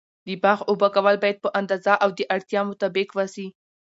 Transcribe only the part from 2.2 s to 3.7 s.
اړتیا مطابق و سي.